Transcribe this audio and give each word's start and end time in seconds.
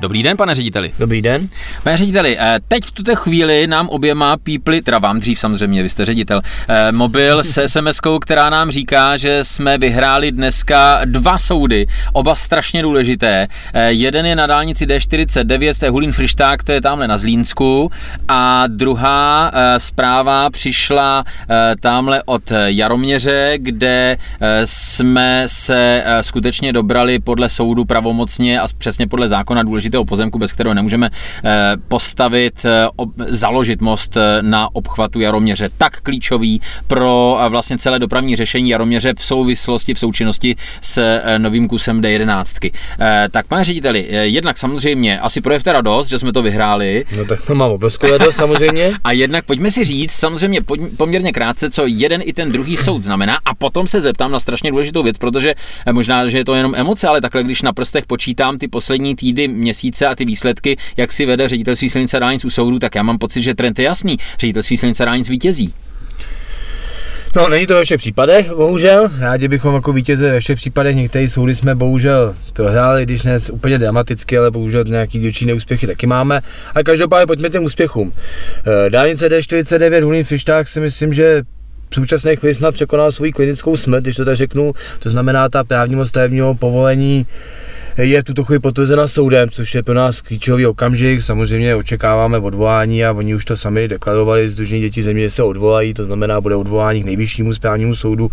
Dobrý 0.00 0.22
den, 0.22 0.36
pane 0.36 0.54
řediteli. 0.54 0.90
Dobrý 0.98 1.22
den. 1.22 1.48
Pane 1.82 1.96
řediteli, 1.96 2.36
eh, 2.40 2.58
teď 2.68 2.84
v 2.84 2.92
tuto 2.92 3.16
chvíli 3.16 3.66
nám 3.66 3.88
oběma 3.88 4.36
pípli, 4.36 4.82
teda 4.82 4.98
vám 4.98 5.20
dřív 5.20 5.38
samozřejmě, 5.38 5.82
vy 5.82 5.88
jste 5.88 6.04
ředitel, 6.04 6.42
eh, 6.68 6.92
mobil 6.92 7.44
s 7.44 7.66
sms 7.66 8.00
která 8.20 8.50
nám 8.50 8.70
říká, 8.70 9.16
že 9.16 9.44
jsme 9.44 9.78
vyhráli 9.78 10.32
dneska 10.32 11.00
dva 11.04 11.38
soudy, 11.38 11.86
oba 12.12 12.34
strašně 12.34 12.82
důležité. 12.82 13.46
Eh, 13.74 13.92
jeden 13.92 14.26
je 14.26 14.36
na 14.36 14.46
dálnici 14.46 14.86
D49, 14.86 15.78
to 15.78 15.84
je 15.84 15.90
Hulín 15.90 16.12
Frišták, 16.12 16.64
to 16.64 16.72
je 16.72 16.80
tamhle 16.80 17.08
na 17.08 17.18
Zlínsku 17.18 17.90
a 18.28 18.66
druhá 18.66 19.52
zpráva 19.78 20.50
přišla 20.50 21.24
tamhle 21.80 22.22
od 22.26 22.42
Jaroměře, 22.66 23.54
kde 23.56 24.16
jsme 24.64 25.44
se 25.46 26.04
skutečně 26.20 26.72
dobrali 26.72 27.18
podle 27.18 27.48
soudu 27.48 27.84
pravomocně 27.84 28.60
a 28.60 28.66
přesně 28.78 29.06
podle 29.06 29.28
zákona 29.28 29.62
důležité 29.62 29.89
důležitého 29.90 30.04
pozemku, 30.04 30.38
bez 30.38 30.52
kterého 30.52 30.74
nemůžeme 30.74 31.10
eh, 31.44 31.76
postavit, 31.88 32.64
eh, 32.64 32.88
založit 33.28 33.80
most 33.80 34.16
eh, 34.16 34.42
na 34.42 34.68
obchvatu 34.74 35.20
Jaroměře. 35.20 35.68
Tak 35.78 36.00
klíčový 36.00 36.60
pro 36.86 37.38
vlastně 37.48 37.78
celé 37.78 37.98
dopravní 37.98 38.36
řešení 38.36 38.70
Jaroměře 38.70 39.14
v 39.14 39.24
souvislosti, 39.24 39.94
v 39.94 39.98
součinnosti 39.98 40.56
s 40.80 41.18
novým 41.38 41.68
kusem 41.68 42.02
D11. 42.02 42.72
Tak 43.30 43.46
pane 43.46 43.64
řediteli, 43.64 44.08
jednak 44.10 44.58
samozřejmě 44.58 45.20
asi 45.20 45.40
projevte 45.40 45.72
radost, 45.72 46.08
že 46.08 46.18
jsme 46.18 46.32
to 46.32 46.42
vyhráli. 46.42 47.04
No 47.16 47.24
tak 47.24 47.42
to 47.42 47.54
mám 47.54 47.70
obrovskou 47.70 48.10
radost 48.10 48.36
samozřejmě. 48.36 48.92
A 49.04 49.12
jednak 49.12 49.44
pojďme 49.44 49.70
si 49.70 49.84
říct, 49.84 50.12
samozřejmě 50.12 50.60
poměrně 50.96 51.32
krátce, 51.32 51.70
co 51.70 51.86
jeden 51.86 52.20
i 52.24 52.32
ten 52.32 52.52
druhý 52.52 52.76
soud 52.76 53.02
znamená 53.02 53.38
a 53.44 53.54
potom 53.54 53.86
se 53.86 54.00
zeptám 54.00 54.32
na 54.32 54.40
strašně 54.40 54.70
důležitou 54.70 55.02
věc, 55.02 55.18
protože 55.18 55.54
možná, 55.92 56.28
že 56.28 56.38
je 56.38 56.44
to 56.44 56.54
jenom 56.54 56.74
emoce, 56.74 57.08
ale 57.08 57.20
takhle, 57.20 57.42
když 57.42 57.62
na 57.62 57.72
prstech 57.72 58.06
počítám 58.06 58.58
ty 58.58 58.68
poslední 58.68 59.16
týdy, 59.16 59.48
měsíce, 59.48 59.79
měsíce 59.82 60.06
a 60.06 60.14
ty 60.14 60.24
výsledky, 60.24 60.76
jak 60.96 61.12
si 61.12 61.26
vede 61.26 61.48
ředitelství 61.48 61.90
silnice 61.90 62.20
dálnic 62.20 62.44
u 62.44 62.50
soudu, 62.50 62.78
tak 62.78 62.94
já 62.94 63.02
mám 63.02 63.18
pocit, 63.18 63.42
že 63.42 63.54
trend 63.54 63.78
je 63.78 63.84
jasný. 63.84 64.16
Ředitelství 64.38 64.76
silnice 64.76 65.04
dálnic 65.04 65.28
vítězí. 65.28 65.74
No, 67.36 67.48
není 67.48 67.66
to 67.66 67.74
ve 67.74 67.84
všech 67.84 67.98
případech, 67.98 68.52
bohužel. 68.52 69.10
Rádi 69.18 69.48
bychom 69.48 69.74
jako 69.74 69.92
vítěze 69.92 70.30
ve 70.30 70.40
všech 70.40 70.56
případech. 70.56 70.96
Některé 70.96 71.28
soudy 71.28 71.54
jsme 71.54 71.74
bohužel 71.74 72.34
to 72.52 72.64
hráli, 72.64 73.02
když 73.02 73.22
ne 73.22 73.36
úplně 73.52 73.78
dramaticky, 73.78 74.38
ale 74.38 74.50
bohužel 74.50 74.84
nějaký 74.84 75.18
dílčí 75.18 75.46
neúspěchy 75.46 75.86
taky 75.86 76.06
máme. 76.06 76.40
A 76.74 76.82
každopádně 76.82 77.26
pojďme 77.26 77.50
těm 77.50 77.64
úspěchům. 77.64 78.12
Eh, 78.66 78.90
dálnice 78.90 79.28
D49 79.28 80.04
Hulín 80.04 80.24
Fišták 80.24 80.68
si 80.68 80.80
myslím, 80.80 81.12
že 81.12 81.42
v 81.90 81.94
současné 81.94 82.36
chvíli 82.36 82.54
snad 82.54 82.74
překonal 82.74 83.12
svou 83.12 83.30
klinickou 83.30 83.76
smrt, 83.76 84.02
když 84.02 84.16
to 84.16 84.24
tak 84.24 84.36
řeknu, 84.36 84.74
to 84.98 85.10
znamená 85.10 85.48
ta 85.48 85.64
právního 85.64 86.06
stavebního 86.06 86.54
povolení 86.54 87.26
je 87.98 88.20
v 88.20 88.24
tuto 88.24 88.44
chvíli 88.44 88.58
potvrzena 88.58 89.08
soudem, 89.08 89.50
což 89.50 89.74
je 89.74 89.82
pro 89.82 89.94
nás 89.94 90.20
klíčový 90.20 90.66
okamžik. 90.66 91.22
Samozřejmě 91.22 91.76
očekáváme 91.76 92.38
odvolání 92.38 93.04
a 93.04 93.12
oni 93.12 93.34
už 93.34 93.44
to 93.44 93.56
sami 93.56 93.88
deklarovali, 93.88 94.48
Združení 94.48 94.82
dětí 94.82 95.02
země, 95.02 95.30
se 95.30 95.42
odvolají, 95.42 95.94
to 95.94 96.04
znamená, 96.04 96.40
bude 96.40 96.56
odvolání 96.56 97.02
k 97.02 97.06
nejvyššímu 97.06 97.52
správnímu 97.52 97.94
soudu. 97.94 98.30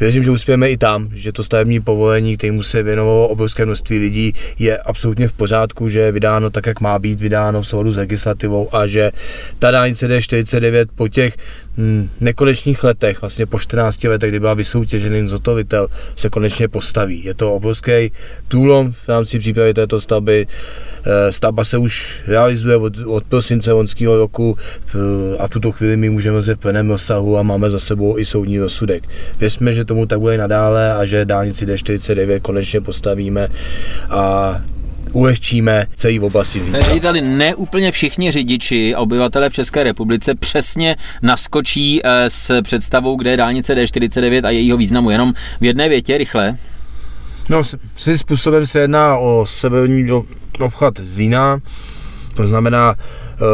Věřím, 0.00 0.22
že 0.22 0.30
uspějeme 0.30 0.70
i 0.70 0.76
tam, 0.76 1.08
že 1.12 1.32
to 1.32 1.42
stavební 1.42 1.80
povolení, 1.80 2.36
kterému 2.36 2.62
se 2.62 2.82
věnovalo 2.82 3.28
obrovské 3.28 3.64
množství 3.64 3.98
lidí, 3.98 4.32
je 4.58 4.78
absolutně 4.78 5.28
v 5.28 5.32
pořádku, 5.32 5.88
že 5.88 5.98
je 5.98 6.12
vydáno 6.12 6.50
tak, 6.50 6.66
jak 6.66 6.80
má 6.80 6.98
být 6.98 7.20
vydáno 7.20 7.62
v 7.62 7.66
souladu 7.66 7.90
s 7.90 7.96
legislativou 7.96 8.74
a 8.74 8.86
že 8.86 9.12
ta 9.58 9.70
dálnice 9.70 10.08
D49 10.08 10.86
po 10.94 11.08
těch 11.08 11.36
hm, 11.76 12.08
nekonečných 12.20 12.84
letech, 12.84 13.20
vlastně 13.20 13.46
po 13.46 13.58
14 13.58 14.04
letech, 14.04 14.30
kdy 14.30 14.40
byla 14.40 14.54
vysoutěžený 14.54 15.28
zotovitel, 15.28 15.88
se 16.16 16.30
konečně 16.30 16.68
postaví. 16.68 17.24
Je 17.24 17.34
to 17.34 17.54
obrovský 17.54 18.12
průlom 18.48 18.94
v 19.04 19.08
rámci 19.08 19.38
přípravy 19.38 19.74
této 19.74 20.00
stavby. 20.00 20.46
Eh, 21.06 21.32
stavba 21.32 21.64
se 21.64 21.78
už 21.78 22.22
realizuje 22.26 22.76
od, 22.76 22.92
od 23.06 23.24
prosince 23.24 23.72
loňského 23.72 24.16
roku 24.16 24.58
a 25.38 25.46
v 25.46 25.50
tuto 25.50 25.72
chvíli 25.72 25.96
my 25.96 26.10
můžeme 26.10 26.42
se 26.42 26.54
v 26.54 26.58
plném 26.58 26.90
rozsahu 26.90 27.38
a 27.38 27.42
máme 27.42 27.70
za 27.70 27.78
sebou 27.78 28.18
i 28.18 28.24
soudní 28.24 28.58
rozsudek. 28.58 29.08
Věřme, 29.38 29.72
že 29.72 29.84
tomu 29.84 30.06
tak 30.06 30.20
bude 30.20 30.38
nadále 30.38 30.92
a 30.94 31.04
že 31.04 31.24
dálnici 31.24 31.66
D49 31.66 32.40
konečně 32.40 32.80
postavíme 32.80 33.48
a 34.10 34.60
ulehčíme 35.12 35.86
celý 35.96 36.18
v 36.18 36.24
oblasti 36.24 36.58
Zlínska. 36.58 36.84
Řediteli, 36.84 37.20
ne 37.20 37.54
úplně 37.54 37.92
všichni 37.92 38.30
řidiči 38.30 38.94
a 38.94 39.00
obyvatele 39.00 39.50
v 39.50 39.52
České 39.52 39.82
republice 39.82 40.34
přesně 40.34 40.96
naskočí 41.22 42.00
eh, 42.04 42.30
s 42.30 42.62
představou, 42.62 43.16
kde 43.16 43.30
je 43.30 43.36
dálnice 43.36 43.74
D49 43.74 44.46
a 44.46 44.50
jejího 44.50 44.76
významu. 44.76 45.10
Jenom 45.10 45.32
v 45.60 45.64
jedné 45.64 45.88
větě, 45.88 46.18
rychle. 46.18 46.56
No, 47.48 47.62
svým 47.96 48.18
způsobem 48.18 48.66
se 48.66 48.78
jedná 48.78 49.18
o 49.18 49.46
severní 49.46 50.10
obchod 50.60 51.00
Zlína, 51.00 51.60
to 52.36 52.46
znamená, 52.46 52.94
eh, 52.98 53.44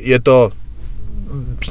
je 0.00 0.20
to 0.20 0.50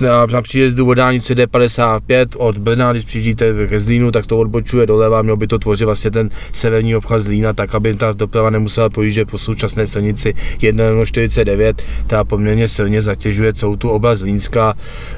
na, 0.01 0.41
příjezdu 0.41 0.89
od 0.89 0.93
dálnice 0.93 1.33
D55 1.35 2.27
od 2.37 2.57
Brna, 2.57 2.91
když 2.91 3.05
přijíždíte 3.05 3.67
ke 3.67 3.79
Zlínu, 3.79 4.11
tak 4.11 4.27
to 4.27 4.37
odbočuje 4.37 4.85
doleva, 4.85 5.21
mělo 5.21 5.37
by 5.37 5.47
to 5.47 5.59
tvořit 5.59 5.85
vlastně 5.85 6.11
ten 6.11 6.29
severní 6.53 6.95
obchod 6.95 7.21
Zlína, 7.21 7.53
tak 7.53 7.75
aby 7.75 7.93
ta 7.93 8.11
doprava 8.11 8.49
nemusela 8.49 8.89
projíždět 8.89 9.31
po 9.31 9.37
současné 9.37 9.87
silnici 9.87 10.33
149, 10.57 11.81
která 12.05 12.23
poměrně 12.23 12.67
silně 12.67 13.01
zatěžuje 13.01 13.53
celou 13.53 13.75
tu 13.75 13.89
oblast 13.89 14.19
Zlínska. 14.19 14.73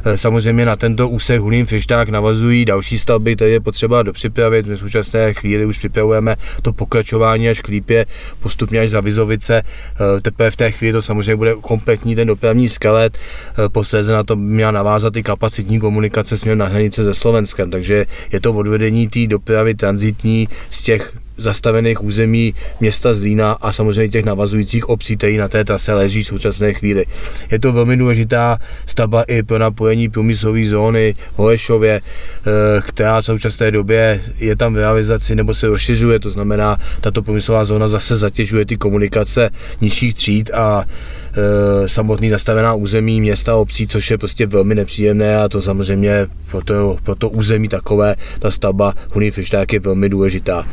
Eh, 0.06 0.18
samozřejmě 0.18 0.66
na 0.66 0.76
tento 0.76 1.10
úsek 1.10 1.42
Hulín 1.42 1.66
Fišták 1.66 2.10
navazují 2.10 2.66
další 2.66 2.98
stavby, 2.98 3.36
které 3.36 3.52
je 3.52 3.60
potřeba 3.60 4.04
dopřipravit. 4.04 4.68
My 4.68 4.76
v 4.76 4.80
současné 4.80 5.34
chvíli 5.34 5.66
už 5.66 5.78
připravujeme 5.78 6.36
to 6.62 6.74
pokračování 6.74 7.50
až 7.50 7.62
k 7.62 7.68
Lípě, 7.68 8.06
postupně 8.40 8.80
až 8.80 8.90
za 8.90 9.02
Vizovice. 9.02 9.62
Eh, 9.62 10.22
teprve 10.22 10.52
v 10.52 10.56
té 10.56 10.72
chvíli 10.72 10.94
to 10.94 11.02
samozřejmě 11.02 11.36
bude 11.36 11.56
kompletní 11.62 12.16
ten 12.16 12.28
dopravní 12.28 12.70
skelet, 12.70 13.18
eh, 13.18 13.70
posléze 13.70 14.14
na 14.14 14.24
to 14.30 14.36
měla 14.36 14.72
navázat 14.72 15.18
i 15.18 15.24
kapacitní 15.24 15.80
komunikace 15.80 16.38
směrem 16.38 16.58
na 16.58 16.66
hranice 16.66 17.04
se 17.04 17.14
Slovenskem, 17.14 17.72
takže 17.72 18.06
je 18.32 18.40
to 18.40 18.54
odvedení 18.54 19.08
té 19.10 19.28
dopravy 19.28 19.76
transitní 19.76 20.48
z 20.70 20.82
těch 20.82 21.14
zastavených 21.40 22.04
území 22.04 22.54
města 22.80 23.14
Zlína 23.14 23.52
a 23.52 23.72
samozřejmě 23.72 24.10
těch 24.10 24.26
navazujících 24.26 24.90
obcí, 24.90 25.18
které 25.18 25.38
na 25.38 25.48
té 25.48 25.66
trase 25.66 25.94
leží 25.94 26.24
v 26.24 26.28
současné 26.28 26.74
chvíli. 26.74 27.06
Je 27.52 27.60
to 27.60 27.74
velmi 27.74 27.98
důležitá 27.98 28.60
stavba 28.86 29.24
i 29.24 29.44
pro 29.44 29.60
napojení 29.60 30.10
průmyslové 30.10 30.66
zóny 30.66 31.16
v 31.36 31.38
Holešově, 31.40 32.02
eh, 32.02 32.82
která 32.82 33.22
v 33.22 33.26
současné 33.26 33.72
době 33.72 34.22
je 34.38 34.56
tam 34.56 34.74
v 34.74 34.78
realizaci 34.78 35.36
nebo 35.36 35.54
se 35.54 35.68
rozšiřuje, 35.68 36.20
to 36.20 36.30
znamená, 36.30 36.78
tato 37.02 37.22
průmyslová 37.22 37.66
zóna 37.66 37.88
zase 37.88 38.16
zatěžuje 38.16 38.66
ty 38.66 38.78
komunikace 38.78 39.50
nižších 39.82 40.14
tříd 40.14 40.52
a 40.54 40.86
e, 40.86 41.90
samotný 41.90 42.30
zastavená 42.30 42.74
území 42.74 43.22
města 43.22 43.52
a 43.52 43.56
obcí, 43.56 43.88
což 43.88 44.12
je 44.12 44.18
prostě 44.18 44.46
velmi 44.46 44.76
nepříjemné 44.76 45.38
a 45.38 45.50
to 45.50 45.62
samozřejmě 45.62 46.28
pro 46.52 46.62
to, 46.62 46.98
pro 47.04 47.16
to 47.16 47.30
území 47.30 47.68
takové, 47.68 48.16
ta 48.40 48.52
stavba 48.52 48.94
Huný 49.14 49.32
je 49.72 49.80
velmi 49.80 50.10
důležitá. 50.10 50.68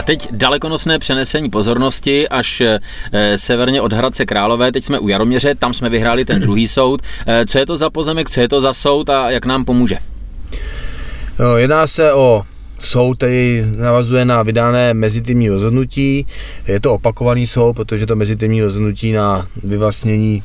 A 0.00 0.02
teď 0.02 0.28
dalekonosné 0.32 0.98
přenesení 0.98 1.50
pozornosti 1.50 2.28
až 2.28 2.60
e, 2.60 2.80
severně 3.38 3.80
od 3.80 3.92
Hradce 3.92 4.26
Králové. 4.26 4.72
Teď 4.72 4.84
jsme 4.84 4.98
u 4.98 5.08
Jaroměře, 5.08 5.54
tam 5.54 5.74
jsme 5.74 5.88
vyhráli 5.88 6.24
ten 6.24 6.40
druhý 6.40 6.68
soud. 6.68 7.02
E, 7.26 7.46
co 7.46 7.58
je 7.58 7.66
to 7.66 7.76
za 7.76 7.90
pozemek, 7.90 8.30
co 8.30 8.40
je 8.40 8.48
to 8.48 8.60
za 8.60 8.72
soud 8.72 9.10
a 9.10 9.30
jak 9.30 9.46
nám 9.46 9.64
pomůže? 9.64 9.96
No, 11.38 11.56
jedná 11.56 11.86
se 11.86 12.12
o 12.12 12.42
soud, 12.82 13.16
který 13.16 13.64
navazuje 13.76 14.24
na 14.24 14.42
vydané 14.42 14.94
mezitimní 14.94 15.48
rozhodnutí. 15.48 16.26
Je 16.66 16.80
to 16.80 16.94
opakovaný 16.94 17.46
soud, 17.46 17.72
protože 17.72 18.06
to 18.06 18.16
mezitimní 18.16 18.62
rozhodnutí 18.62 19.12
na 19.12 19.46
vyvlastnění 19.64 20.42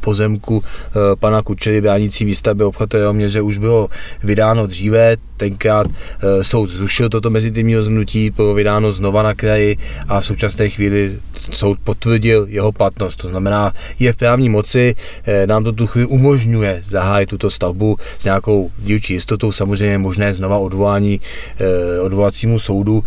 pozemku 0.00 0.64
eh, 0.64 1.16
pana 1.16 1.42
Kučery 1.42 1.80
bránící 1.80 2.24
výstavby 2.24 2.64
obchvatu 2.64 2.96
Jeroměře 2.96 3.40
už 3.40 3.58
bylo 3.58 3.88
vydáno 4.22 4.66
dříve, 4.66 5.16
tenkrát 5.40 5.86
eh, 5.88 6.44
soud 6.44 6.68
zrušil 6.68 7.08
toto 7.08 7.30
mezitimní 7.30 7.76
rozhodnutí, 7.76 8.30
bylo 8.30 8.54
vydáno 8.54 8.92
znova 8.92 9.22
na 9.22 9.34
kraji 9.34 9.76
a 10.08 10.20
v 10.20 10.26
současné 10.26 10.68
chvíli 10.68 11.18
soud 11.50 11.78
potvrdil 11.84 12.46
jeho 12.48 12.72
platnost. 12.72 13.16
To 13.16 13.28
znamená, 13.28 13.72
je 13.98 14.12
v 14.12 14.16
právní 14.16 14.48
moci, 14.48 14.94
eh, 15.24 15.46
nám 15.46 15.64
to 15.64 15.72
tu 15.72 15.86
chvíli 15.86 16.06
umožňuje 16.06 16.80
zahájit 16.84 17.28
tuto 17.28 17.50
stavbu 17.50 17.96
s 18.18 18.24
nějakou 18.24 18.70
dílčí 18.78 19.12
jistotou, 19.12 19.52
samozřejmě 19.52 19.98
možné 19.98 20.34
znova 20.34 20.58
odvolání 20.58 21.20
odvolacímu 22.00 22.58
soudu 22.58 23.04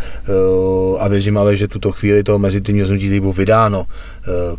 a 1.00 1.08
věřím 1.08 1.38
ale, 1.38 1.56
že 1.56 1.68
tuto 1.68 1.92
chvíli 1.92 2.24
to 2.24 2.40
mezitimní 2.40 2.82
rozhodnutí, 2.82 3.20
bylo 3.20 3.34
vydáno 3.34 3.86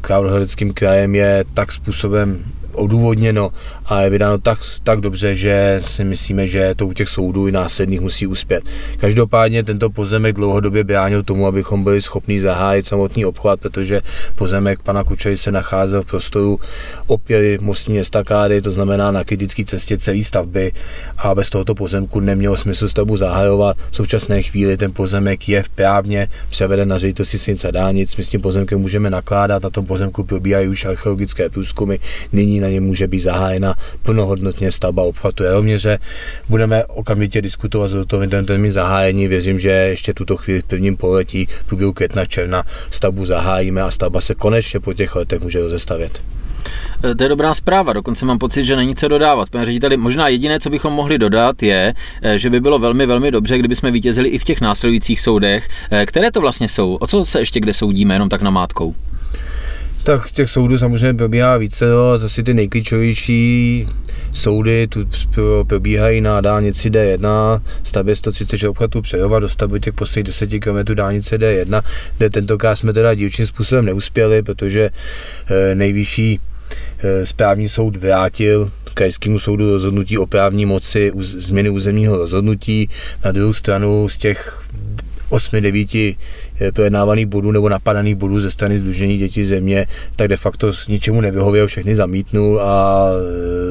Královéhradeckým 0.00 0.72
krajem, 0.72 1.14
je 1.14 1.44
tak 1.54 1.72
způsobem 1.72 2.44
odůvodněno 2.75 3.50
a 3.87 4.00
je 4.00 4.11
vydáno 4.11 4.38
tak, 4.38 4.59
tak 4.82 5.00
dobře, 5.00 5.35
že 5.35 5.81
si 5.85 6.05
myslíme, 6.05 6.47
že 6.47 6.75
to 6.76 6.87
u 6.87 6.93
těch 6.93 7.09
soudů 7.09 7.49
i 7.49 7.53
následných 7.53 8.00
musí 8.00 8.26
uspět. 8.26 8.65
Každopádně 8.99 9.65
tento 9.65 9.91
pozemek 9.91 10.37
dlouhodobě 10.37 10.85
bránil 10.85 11.23
tomu, 11.23 11.47
abychom 11.47 11.85
byli 11.85 12.03
schopni 12.03 12.41
zahájit 12.41 12.87
samotný 12.87 13.25
obchvat, 13.25 13.61
protože 13.61 14.03
pozemek 14.35 14.82
pana 14.82 15.05
Kučery 15.05 15.37
se 15.37 15.53
nacházel 15.53 16.03
v 16.03 16.06
prostoru 16.06 16.61
opěry 17.06 17.59
mostní 17.61 17.99
estakády, 17.99 18.62
to 18.62 18.71
znamená 18.71 19.11
na 19.11 19.25
kritické 19.25 19.65
cestě 19.65 19.99
celé 19.99 20.25
stavby 20.25 20.73
a 21.19 21.35
bez 21.35 21.50
tohoto 21.50 21.75
pozemku 21.75 22.21
nemělo 22.21 22.56
smysl 22.56 22.88
stavbu 22.88 23.17
zahajovat. 23.17 23.76
V 23.91 23.97
současné 23.97 24.43
chvíli 24.43 24.76
ten 24.76 24.93
pozemek 24.93 25.49
je 25.49 25.65
právně 25.75 26.29
převeden 26.50 26.88
na 26.88 26.99
ředitelství 26.99 27.38
silnic 27.38 27.65
a 27.65 27.71
dálnic. 27.71 28.17
My 28.17 28.25
s 28.25 28.29
tím 28.29 28.41
pozemkem 28.41 28.79
můžeme 28.79 29.11
nakládat, 29.11 29.62
na 29.62 29.71
tom 29.71 29.87
pozemku 29.87 30.25
probíhají 30.25 30.69
už 30.69 30.85
archeologické 30.85 31.49
průzkumy, 31.49 31.97
nyní 32.32 32.61
na 32.64 32.70
něm 32.70 32.84
může 32.84 33.06
být 33.06 33.20
zahájena 33.20 33.75
plnohodnotně 34.02 34.72
stavba 34.72 35.02
obchvatu 35.02 35.44
Jaroměře. 35.44 35.99
Budeme 36.49 36.84
okamžitě 36.84 37.43
diskutovat 37.43 37.88
s 37.88 38.06
termín 38.46 38.72
zahájení. 38.72 39.28
Věřím, 39.28 39.58
že 39.58 39.70
ještě 39.70 40.14
tuto 40.14 40.37
chvíli 40.37 40.61
v 40.61 40.64
prvním 40.64 40.96
poletí, 40.96 41.46
v 41.46 41.64
průběhu 41.64 41.93
května, 41.93 42.25
června 42.25 42.64
stavbu 42.90 43.26
zahájíme 43.26 43.82
a 43.82 43.90
stavba 43.90 44.20
se 44.20 44.34
konečně 44.34 44.81
po 44.81 44.94
těch 44.94 45.14
letech 45.16 45.40
může 45.43 45.61
rozestavět. 45.61 46.22
E, 47.05 47.14
to 47.14 47.22
je 47.22 47.28
dobrá 47.28 47.55
zpráva, 47.55 47.93
dokonce 47.93 48.26
mám 48.26 48.38
pocit, 48.38 48.64
že 48.64 48.76
není 48.76 48.94
co 48.94 49.08
dodávat. 49.08 49.50
Pane 49.50 49.64
řediteli, 49.64 49.96
možná 49.96 50.28
jediné, 50.28 50.61
co 50.61 50.70
bychom 50.70 50.93
mohli 50.93 51.19
dodat, 51.19 51.62
je, 51.62 51.94
e, 52.22 52.38
že 52.38 52.50
by 52.50 52.61
bylo 52.61 52.78
velmi, 52.78 53.06
velmi 53.06 53.31
dobře, 53.31 53.58
kdyby 53.58 53.76
jsme 53.76 53.90
vítězili 53.90 54.28
i 54.28 54.38
v 54.38 54.44
těch 54.44 54.61
následujících 54.61 55.20
soudech. 55.20 55.69
E, 55.90 56.06
které 56.06 56.32
to 56.32 56.40
vlastně 56.40 56.69
jsou? 56.69 56.94
O 56.94 57.06
co 57.06 57.25
se 57.25 57.38
ještě 57.38 57.61
kde 57.61 57.72
soudíme, 57.72 58.14
jenom 58.14 58.28
tak 58.28 58.43
na 58.43 58.50
mátkou? 58.50 58.94
Tak 60.04 60.30
těch 60.30 60.50
soudů 60.50 60.78
samozřejmě 60.78 61.14
probíhá 61.14 61.56
více, 61.56 61.86
jo, 61.86 62.18
zase 62.18 62.42
ty 62.42 62.54
nejklíčovější 62.54 63.88
soudy 64.32 64.86
tu 64.86 65.08
probíhají 65.66 66.20
na 66.20 66.40
dálnici 66.40 66.90
D1, 66.90 67.60
stavbě 67.82 68.16
136 68.16 68.68
obchvatů 68.68 69.02
Přejova 69.02 69.40
do 69.40 69.48
stavby 69.48 69.80
těch 69.80 69.94
posledních 69.94 70.26
10 70.26 70.58
km 70.58 70.94
dálnice 70.94 71.38
D1, 71.38 71.82
kde 72.18 72.30
tentokrát 72.30 72.76
jsme 72.76 72.92
teda 72.92 73.14
dílčím 73.14 73.46
způsobem 73.46 73.84
neuspěli, 73.84 74.42
protože 74.42 74.90
nejvyšší 75.74 76.40
Eh, 76.98 77.26
správní 77.26 77.68
soud 77.68 77.96
vrátil 77.96 78.70
krajskému 78.94 79.38
soudu 79.38 79.70
rozhodnutí 79.70 80.18
o 80.18 80.26
právní 80.26 80.66
moci 80.66 81.12
změny 81.18 81.70
územního 81.70 82.16
rozhodnutí. 82.16 82.88
Na 83.24 83.32
druhou 83.32 83.52
stranu 83.52 84.08
z 84.08 84.16
těch 84.16 84.62
8-9 85.30 86.16
projednávaných 86.74 87.26
bodů 87.26 87.52
nebo 87.52 87.68
napadaných 87.68 88.14
bodů 88.14 88.40
ze 88.40 88.50
strany 88.50 88.78
Združení 88.78 89.18
dětí 89.18 89.44
země, 89.44 89.86
tak 90.16 90.28
de 90.28 90.36
facto 90.36 90.72
s 90.72 90.88
ničemu 90.88 91.20
nevyhověl, 91.20 91.66
všechny 91.66 91.94
zamítnul 91.94 92.60
a 92.60 93.06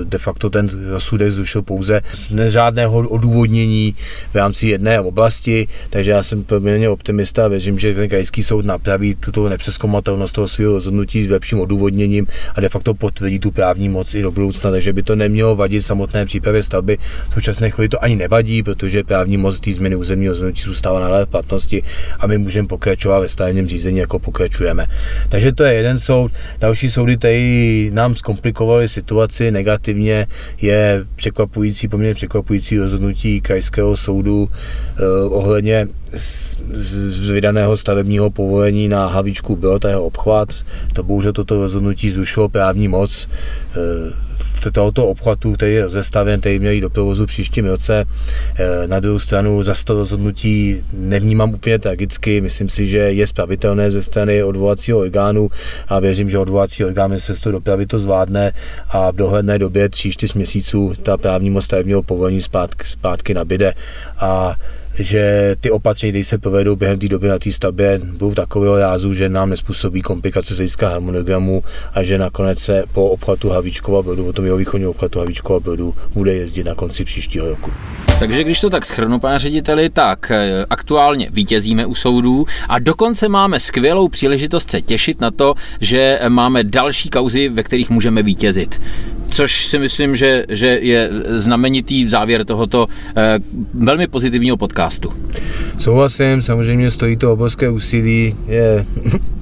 e, 0.01 0.05
de 0.05 0.17
facto 0.17 0.49
ten 0.49 0.67
rozsudek 0.89 1.31
zrušil 1.31 1.61
pouze 1.61 2.01
z 2.13 2.31
neřádného 2.31 2.99
odůvodnění 2.99 3.95
v 4.31 4.35
rámci 4.35 4.67
jedné 4.67 5.01
oblasti, 5.01 5.67
takže 5.89 6.11
já 6.11 6.23
jsem 6.23 6.43
poměrně 6.43 6.89
optimista 6.89 7.45
a 7.45 7.47
věřím, 7.47 7.79
že 7.79 7.93
ten 7.93 8.09
krajský 8.09 8.43
soud 8.43 8.65
napraví 8.65 9.15
tuto 9.15 9.49
nepřeskomatelnost 9.49 10.35
toho 10.35 10.47
svého 10.47 10.73
rozhodnutí 10.73 11.25
s 11.25 11.29
lepším 11.29 11.59
odůvodněním 11.59 12.27
a 12.55 12.61
de 12.61 12.69
facto 12.69 12.93
potvrdí 12.93 13.39
tu 13.39 13.51
právní 13.51 13.89
moc 13.89 14.15
i 14.15 14.21
do 14.21 14.31
budoucna, 14.31 14.71
takže 14.71 14.93
by 14.93 15.03
to 15.03 15.15
nemělo 15.15 15.55
vadit 15.55 15.85
samotné 15.85 16.25
přípravě 16.25 16.63
stavby. 16.63 16.97
V 17.29 17.33
současné 17.33 17.69
chvíli 17.69 17.89
to 17.89 18.03
ani 18.03 18.15
nevadí, 18.15 18.63
protože 18.63 19.03
právní 19.03 19.37
moc 19.37 19.59
té 19.59 19.71
změny 19.71 19.95
územního 19.95 20.31
rozhodnutí 20.31 20.61
zůstává 20.61 20.99
nadále 20.99 21.25
v 21.25 21.29
platnosti 21.29 21.83
a 22.19 22.27
my 22.27 22.37
můžeme 22.37 22.67
pokračovat 22.73 23.19
ve 23.19 23.27
stavebním 23.27 23.67
řízení, 23.67 23.97
jako 23.97 24.19
pokračujeme. 24.19 24.85
Takže 25.29 25.51
to 25.51 25.63
je 25.63 25.73
jeden 25.73 25.99
soud. 25.99 26.31
Další 26.59 26.89
soudy 26.89 27.17
tady 27.17 27.91
nám 27.93 28.15
zkomplikovaly 28.15 28.87
situaci 28.87 29.51
negativně. 29.51 30.27
Je 30.61 31.05
překvapující, 31.15 31.87
poměrně 31.87 32.13
překvapující 32.13 32.77
rozhodnutí 32.77 33.41
krajského 33.41 33.95
soudu 33.95 34.49
eh, 34.49 35.03
ohledně 35.29 35.87
z, 36.13 36.57
z 36.75 37.29
vydaného 37.29 37.77
stavebního 37.77 38.29
povolení 38.29 38.87
na 38.87 39.07
Havíčku 39.07 39.55
bylo 39.55 39.79
to 39.79 39.87
jeho 39.87 40.05
obchvat. 40.05 40.49
To 40.93 41.03
bohužel 41.03 41.33
toto 41.33 41.61
rozhodnutí 41.61 42.09
zrušilo 42.09 42.49
právní 42.49 42.87
moc 42.87 43.29
eh, 43.75 44.71
tohoto 44.71 45.07
obchvatu, 45.07 45.53
který 45.53 45.73
je 45.73 45.83
rozestaven, 45.83 46.39
který 46.39 46.59
měl 46.59 46.79
do 46.79 46.89
provozu 46.89 47.25
příštím 47.25 47.65
roce. 47.65 48.05
Eh, 48.55 48.87
na 48.87 48.99
druhou 48.99 49.19
stranu 49.19 49.63
za 49.63 49.73
to 49.85 49.93
rozhodnutí 49.93 50.81
nevnímám 50.93 51.53
úplně 51.53 51.79
tragicky, 51.79 52.41
myslím 52.41 52.69
si, 52.69 52.87
že 52.87 52.97
je 52.97 53.27
spravitelné 53.27 53.91
ze 53.91 54.03
strany 54.03 54.43
odvolacího 54.43 54.99
orgánu 54.99 55.49
a 55.87 55.99
věřím, 55.99 56.29
že 56.29 56.39
odvolací 56.39 56.85
orgán 56.85 57.09
ministerstvo 57.09 57.51
dopravy 57.51 57.85
to 57.85 57.99
zvládne 57.99 58.53
a 58.89 59.11
v 59.11 59.15
dohledné 59.15 59.59
době 59.59 59.87
3-4 59.87 60.37
měsíců 60.37 60.93
ta 61.03 61.17
právní 61.17 61.49
moc 61.49 61.65
stavebního 61.65 62.03
povolení 62.03 62.41
zpátky, 62.41 62.85
zpátky 62.87 63.33
nabide 63.33 63.73
a 64.17 64.55
že 64.99 65.55
ty 65.59 65.71
opatření, 65.71 66.11
které 66.11 66.23
se 66.23 66.37
povedou 66.37 66.75
během 66.75 66.99
té 66.99 67.07
doby 67.07 67.27
na 67.27 67.39
té 67.39 67.51
stavbě, 67.51 68.01
budou 68.03 68.33
takového 68.33 68.79
rázu, 68.79 69.13
že 69.13 69.29
nám 69.29 69.49
nespůsobí 69.49 70.01
komplikace 70.01 70.53
z 70.53 70.57
hlediska 70.57 70.89
harmonogramu 70.89 71.63
a 71.93 72.03
že 72.03 72.17
nakonec 72.17 72.59
se 72.59 72.83
po 72.93 73.09
obchvatu 73.09 73.49
Havíčkova 73.49 74.01
Brodu, 74.01 74.25
po 74.25 74.33
tom 74.33 74.45
jeho 74.45 74.57
východního 74.57 74.91
obchvatu 74.91 75.19
Havíčkova 75.19 75.59
Brodu, 75.59 75.95
bude 76.13 76.33
jezdit 76.33 76.63
na 76.63 76.75
konci 76.75 77.05
příštího 77.05 77.49
roku. 77.49 77.71
Takže 78.23 78.43
když 78.43 78.59
to 78.61 78.69
tak 78.69 78.85
schrnu, 78.85 79.19
pane 79.19 79.39
řediteli, 79.39 79.89
tak 79.89 80.31
eh, 80.31 80.65
aktuálně 80.69 81.27
vítězíme 81.31 81.85
u 81.85 81.95
soudů 81.95 82.45
a 82.69 82.79
dokonce 82.79 83.29
máme 83.29 83.59
skvělou 83.59 84.07
příležitost 84.07 84.69
se 84.69 84.81
těšit 84.81 85.21
na 85.21 85.31
to, 85.31 85.55
že 85.81 86.19
máme 86.29 86.63
další 86.63 87.09
kauzy, 87.09 87.49
ve 87.49 87.63
kterých 87.63 87.89
můžeme 87.89 88.23
vítězit. 88.23 88.81
Což 89.29 89.67
si 89.67 89.79
myslím, 89.79 90.15
že, 90.15 90.45
že 90.49 90.67
je 90.67 91.09
znamenitý 91.27 92.09
závěr 92.09 92.45
tohoto 92.45 92.87
eh, 93.15 93.39
velmi 93.73 94.07
pozitivního 94.07 94.57
podcastu. 94.57 95.09
Souhlasím, 95.77 96.41
samozřejmě 96.41 96.91
stojí 96.91 97.17
to 97.17 97.33
obrovské 97.33 97.69
úsilí. 97.69 98.35
Je, 98.47 98.85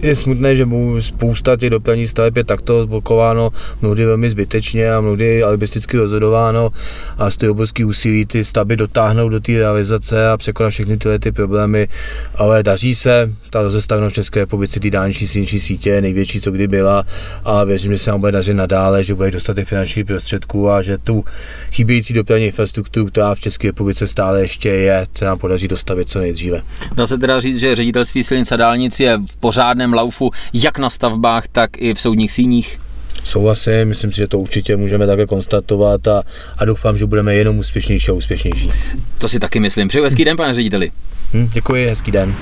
je 0.01 0.15
smutné, 0.15 0.55
že 0.55 0.67
spousta 0.99 1.57
těch 1.57 1.69
dopravních 1.69 2.09
staveb 2.09 2.37
je 2.37 2.43
takto 2.43 2.87
blokováno, 2.87 3.51
mnohdy 3.81 4.05
velmi 4.05 4.29
zbytečně 4.29 4.93
a 4.93 5.01
mnohdy 5.01 5.43
alibisticky 5.43 5.97
rozhodováno 5.97 6.69
a 7.17 7.29
stojí 7.29 7.49
obrovské 7.49 7.85
úsilí 7.85 8.25
ty 8.25 8.43
stavby 8.43 8.75
dotáhnout 8.75 9.29
do 9.29 9.39
té 9.39 9.51
realizace 9.51 10.29
a 10.29 10.37
překonat 10.37 10.69
všechny 10.69 10.97
tyhle 10.97 11.19
ty 11.19 11.31
problémy, 11.31 11.87
ale 12.35 12.63
daří 12.63 12.95
se, 12.95 13.31
ta 13.49 13.61
rozestavnost 13.61 14.13
v 14.13 14.15
České 14.15 14.39
republice, 14.39 14.79
ty 14.79 14.89
dálniční 14.89 15.27
silniční 15.27 15.59
sítě 15.59 15.89
je 15.89 16.01
největší, 16.01 16.41
co 16.41 16.51
kdy 16.51 16.67
byla 16.67 17.05
a 17.45 17.63
věřím, 17.63 17.91
že 17.91 17.97
se 17.97 18.11
nám 18.11 18.19
bude 18.19 18.31
dařit 18.31 18.53
nadále, 18.53 19.03
že 19.03 19.15
bude 19.15 19.31
dostatek 19.31 19.67
finančních 19.67 20.05
prostředků 20.05 20.69
a 20.69 20.81
že 20.81 20.97
tu 20.97 21.25
chybějící 21.71 22.13
dopravní 22.13 22.45
infrastrukturu, 22.45 23.05
která 23.05 23.35
v 23.35 23.39
České 23.39 23.67
republice 23.67 24.07
stále 24.07 24.41
ještě 24.41 24.69
je, 24.69 25.05
se 25.13 25.25
nám 25.25 25.37
podaří 25.37 25.67
dostavit 25.67 26.09
co 26.09 26.19
nejdříve. 26.19 26.61
Dá 26.95 27.07
se 27.07 27.17
teda 27.17 27.39
říct, 27.39 27.59
že 27.59 27.75
ředitelství 27.75 28.23
silnic 28.23 28.51
a 28.51 28.55
dálnic 28.55 28.99
je 28.99 29.17
v 29.25 29.35
pořádném 29.35 29.90
laufu 29.93 30.31
jak 30.53 30.77
na 30.77 30.89
stavbách, 30.89 31.47
tak 31.47 31.69
i 31.77 31.93
v 31.93 32.01
soudních 32.01 32.31
síních? 32.31 32.79
Souhlasím, 33.23 33.85
myslím 33.85 34.11
si, 34.11 34.17
že 34.17 34.27
to 34.27 34.39
určitě 34.39 34.77
můžeme 34.77 35.07
také 35.07 35.25
konstatovat 35.25 36.07
a, 36.07 36.23
a 36.57 36.65
doufám, 36.65 36.97
že 36.97 37.05
budeme 37.05 37.35
jenom 37.35 37.59
úspěšnější 37.59 38.11
a 38.11 38.13
úspěšnější. 38.13 38.69
To 39.17 39.29
si 39.29 39.39
taky 39.39 39.59
myslím. 39.59 39.87
Přeju 39.87 40.03
hezký 40.03 40.25
den, 40.25 40.37
pane 40.37 40.53
řediteli. 40.53 40.91
Hm, 41.33 41.49
děkuji, 41.53 41.87
hezký 41.87 42.11
den. 42.11 42.35